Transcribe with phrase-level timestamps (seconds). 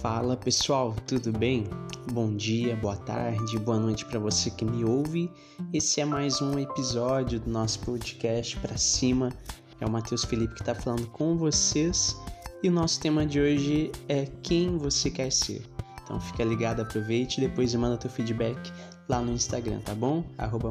[0.00, 1.64] Fala pessoal, tudo bem?
[2.12, 5.28] Bom dia, boa tarde, boa noite para você que me ouve.
[5.72, 9.32] Esse é mais um episódio do nosso podcast para cima.
[9.80, 12.16] É o Matheus Felipe que está falando com vocês
[12.62, 15.66] e o nosso tema de hoje é quem você quer ser.
[16.04, 18.72] Então fica ligado, aproveite e depois manda teu feedback
[19.08, 20.24] lá no Instagram, tá bom?
[20.38, 20.70] Arroba.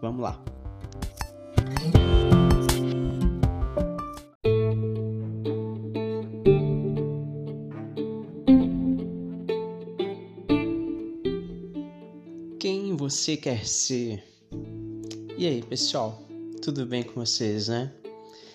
[0.00, 0.40] Vamos lá.
[13.18, 14.22] Você quer ser?
[15.36, 16.22] E aí, pessoal?
[16.62, 17.92] Tudo bem com vocês, né?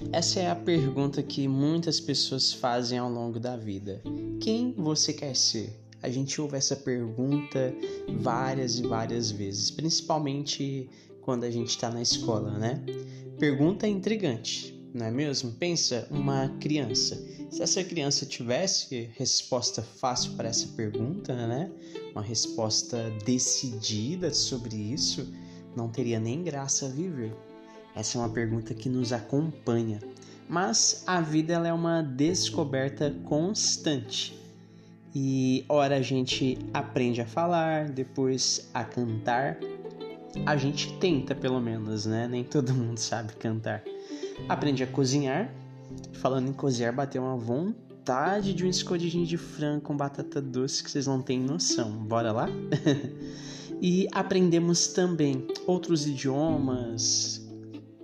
[0.09, 4.01] Essa é a pergunta que muitas pessoas fazem ao longo da vida.
[4.39, 5.77] Quem você quer ser?
[6.01, 7.75] A gente ouve essa pergunta
[8.19, 12.81] várias e várias vezes, principalmente quando a gente está na escola, né?
[13.37, 15.51] Pergunta intrigante, não é mesmo?
[15.53, 17.15] Pensa uma criança.
[17.49, 21.71] Se essa criança tivesse resposta fácil para essa pergunta, né?
[22.11, 25.33] Uma resposta decidida sobre isso,
[25.75, 27.35] não teria nem graça viver.
[27.95, 29.99] Essa é uma pergunta que nos acompanha.
[30.47, 34.39] Mas a vida é uma descoberta constante.
[35.15, 39.57] E ora a gente aprende a falar, depois a cantar.
[40.45, 42.27] A gente tenta, pelo menos, né?
[42.27, 43.83] Nem todo mundo sabe cantar.
[44.47, 45.53] Aprende a cozinhar.
[46.13, 50.89] Falando em cozinhar, bateu uma vontade de um escondidinho de frango com batata doce que
[50.89, 51.91] vocês não têm noção.
[51.91, 52.49] Bora lá?
[53.81, 57.45] e aprendemos também outros idiomas,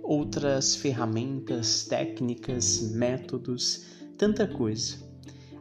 [0.02, 3.84] outras ferramentas, técnicas, métodos,
[4.16, 4.96] tanta coisa.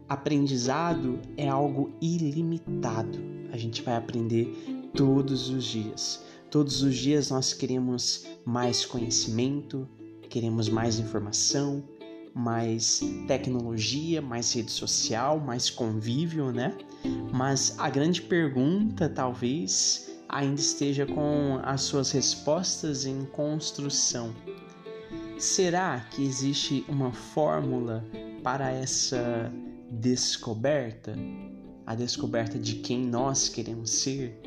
[0.07, 3.19] Aprendizado é algo ilimitado.
[3.51, 6.23] A gente vai aprender todos os dias.
[6.49, 9.87] Todos os dias nós queremos mais conhecimento,
[10.30, 11.83] queremos mais informação,
[12.33, 16.77] mais tecnologia, mais rede social, mais convívio, né?
[17.33, 24.33] Mas a grande pergunta, talvez, ainda esteja com as suas respostas em construção.
[25.37, 28.05] Será que existe uma fórmula
[28.43, 29.52] para essa
[29.89, 31.15] descoberta?
[31.86, 34.39] A descoberta de quem nós queremos ser,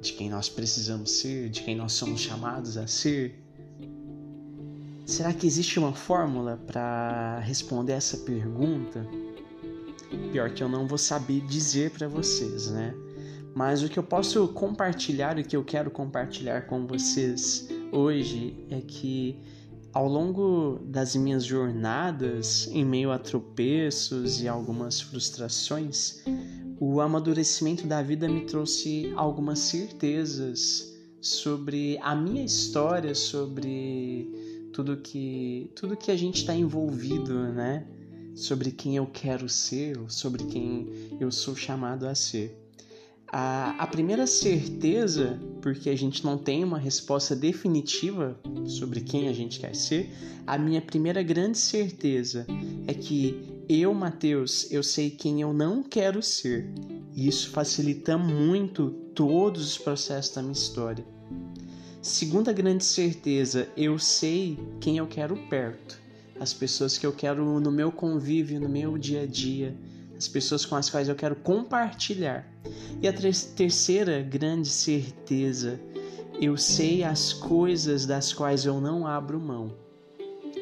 [0.00, 3.43] de quem nós precisamos ser, de quem nós somos chamados a ser?
[5.06, 9.06] Será que existe uma fórmula para responder essa pergunta?
[10.32, 12.94] Pior que eu não vou saber dizer para vocês, né?
[13.54, 18.80] Mas o que eu posso compartilhar, o que eu quero compartilhar com vocês hoje é
[18.80, 19.42] que
[19.92, 26.24] ao longo das minhas jornadas, em meio a tropeços e algumas frustrações,
[26.80, 34.43] o amadurecimento da vida me trouxe algumas certezas sobre a minha história, sobre
[34.74, 37.86] tudo que tudo que a gente está envolvido, né?
[38.34, 40.88] Sobre quem eu quero ser, sobre quem
[41.20, 42.60] eu sou chamado a ser.
[43.28, 49.32] A, a primeira certeza, porque a gente não tem uma resposta definitiva sobre quem a
[49.32, 50.10] gente quer ser,
[50.44, 52.44] a minha primeira grande certeza
[52.88, 56.68] é que eu, Mateus, eu sei quem eu não quero ser.
[57.14, 61.13] E isso facilita muito todos os processos da minha história.
[62.04, 65.98] Segunda grande certeza, eu sei quem eu quero perto.
[66.38, 69.74] As pessoas que eu quero no meu convívio, no meu dia a dia
[70.14, 72.46] as pessoas com as quais eu quero compartilhar.
[73.00, 73.12] E a
[73.56, 75.80] terceira grande certeza,
[76.38, 79.74] eu sei as coisas das quais eu não abro mão.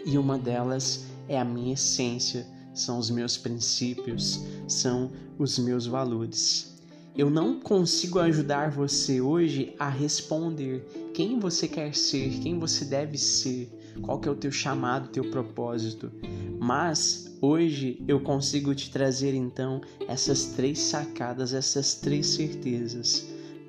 [0.06, 5.10] E uma delas é a minha essência, são os meus princípios, são
[5.41, 6.72] os meus valores.
[7.15, 13.19] Eu não consigo ajudar você hoje a responder quem você quer ser, quem você deve
[13.19, 16.11] ser, qual que é o teu chamado, teu propósito.
[16.59, 23.27] Mas hoje eu consigo te trazer então essas três sacadas, essas três certezas,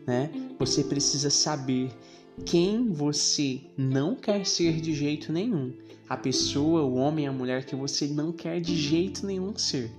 [0.08, 0.30] né?
[0.58, 1.92] Você precisa saber
[2.46, 5.74] quem você não quer ser de jeito nenhum.
[6.08, 9.92] A pessoa, o homem, a mulher que você não quer de jeito nenhum ser.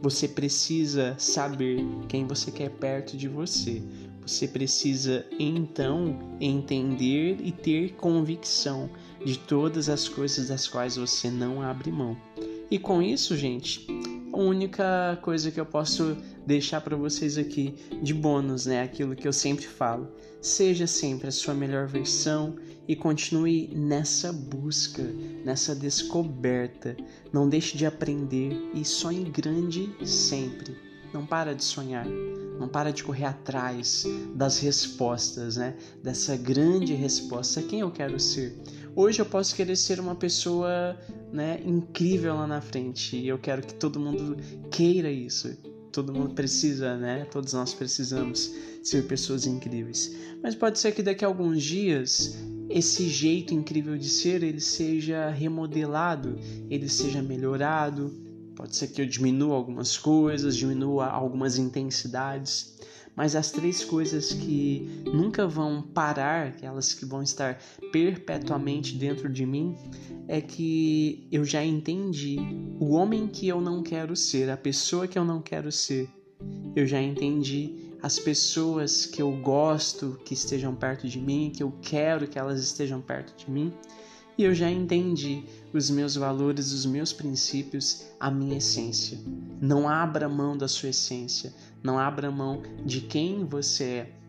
[0.00, 3.82] Você precisa saber quem você quer perto de você.
[4.26, 8.88] Você precisa então entender e ter convicção
[9.24, 12.16] de todas as coisas das quais você não abre mão.
[12.70, 13.86] E com isso, gente,
[14.40, 16.16] única coisa que eu posso
[16.46, 20.08] deixar para vocês aqui de bônus, né, aquilo que eu sempre falo,
[20.40, 22.56] seja sempre a sua melhor versão
[22.88, 25.02] e continue nessa busca,
[25.44, 26.96] nessa descoberta.
[27.32, 30.76] Não deixe de aprender e sonhe grande sempre.
[31.12, 34.04] Não para de sonhar, não para de correr atrás
[34.34, 35.76] das respostas, né?
[36.02, 38.56] Dessa grande resposta, quem eu quero ser?
[38.94, 40.98] Hoje eu posso querer ser uma pessoa
[41.32, 44.36] né, incrível lá na frente e eu quero que todo mundo
[44.70, 45.56] queira isso.
[45.92, 47.24] Todo mundo precisa, né?
[47.32, 50.14] Todos nós precisamos ser pessoas incríveis.
[50.40, 52.38] Mas pode ser que daqui a alguns dias
[52.70, 56.38] esse jeito incrível de ser ele seja remodelado,
[56.70, 58.14] ele seja melhorado.
[58.54, 62.78] Pode ser que eu diminua algumas coisas, diminua algumas intensidades,
[63.20, 67.60] mas as três coisas que nunca vão parar, aquelas que vão estar
[67.92, 69.76] perpetuamente dentro de mim,
[70.26, 72.38] é que eu já entendi
[72.80, 76.08] o homem que eu não quero ser, a pessoa que eu não quero ser.
[76.74, 81.74] Eu já entendi as pessoas que eu gosto que estejam perto de mim, que eu
[81.82, 83.70] quero que elas estejam perto de mim.
[84.40, 89.18] E eu já entendi os meus valores, os meus princípios, a minha essência.
[89.60, 91.52] Não abra mão da sua essência,
[91.82, 94.19] não abra mão de quem você é.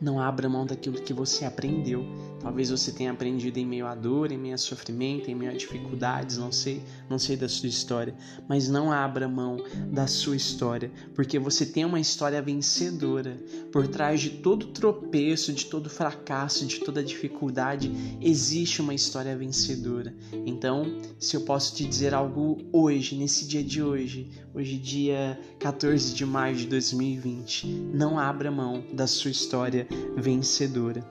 [0.00, 2.06] Não abra mão daquilo que você aprendeu.
[2.40, 5.54] Talvez você tenha aprendido em meio à dor, em meio a sofrimento, em meio a
[5.54, 8.14] dificuldades, não sei, não sei da sua história,
[8.48, 9.62] mas não abra mão
[9.92, 13.36] da sua história, porque você tem uma história vencedora.
[13.70, 17.92] Por trás de todo tropeço, de todo fracasso, de toda dificuldade,
[18.22, 20.14] existe uma história vencedora.
[20.46, 26.14] Então, se eu posso te dizer algo hoje, nesse dia de hoje, hoje dia 14
[26.14, 29.86] de maio de 2020, não abra mão da sua história
[30.16, 31.04] vencedora,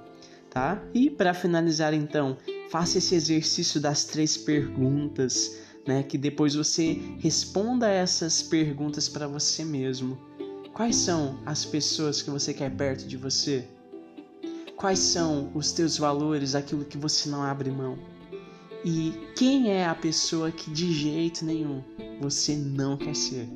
[0.49, 0.81] tá?
[0.93, 2.37] E para finalizar então,
[2.69, 9.63] faça esse exercício das três perguntas, né, que depois você responda essas perguntas para você
[9.63, 10.17] mesmo.
[10.73, 13.67] Quais são as pessoas que você quer perto de você?
[14.75, 17.97] Quais são os teus valores, aquilo que você não abre mão?
[18.85, 21.83] E quem é a pessoa que de jeito nenhum
[22.21, 23.49] você não quer ser?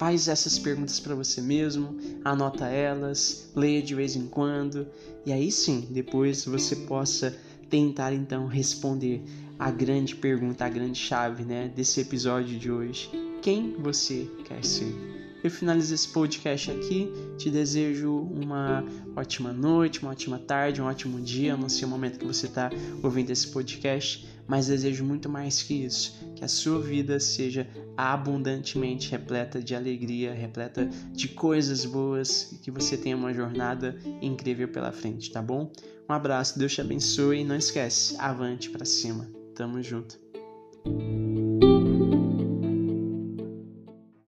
[0.00, 1.94] Faz essas perguntas para você mesmo,
[2.24, 4.86] anota elas, leia de vez em quando,
[5.26, 7.36] e aí sim, depois você possa
[7.68, 9.22] tentar então responder
[9.58, 13.10] a grande pergunta, a grande chave, né, desse episódio de hoje.
[13.42, 15.19] Quem você quer ser?
[15.42, 17.12] Eu finalizo esse podcast aqui.
[17.38, 18.84] Te desejo uma
[19.16, 21.56] ótima noite, uma ótima tarde, um ótimo dia.
[21.56, 22.70] Não sei o momento que você está
[23.02, 27.66] ouvindo esse podcast, mas desejo muito mais que isso, que a sua vida seja
[27.96, 34.68] abundantemente repleta de alegria, repleta de coisas boas e que você tenha uma jornada incrível
[34.68, 35.70] pela frente, tá bom?
[36.08, 39.30] Um abraço, Deus te abençoe e não esquece, avante para cima.
[39.54, 40.18] Tamo junto.